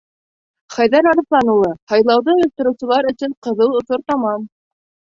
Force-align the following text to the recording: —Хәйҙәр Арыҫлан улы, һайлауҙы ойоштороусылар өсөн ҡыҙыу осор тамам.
—Хәйҙәр 0.75 1.09
Арыҫлан 1.11 1.53
улы, 1.57 1.69
һайлауҙы 1.95 2.37
ойоштороусылар 2.39 3.13
өсөн 3.13 3.39
ҡыҙыу 3.49 3.81
осор 3.85 4.07
тамам. 4.13 4.53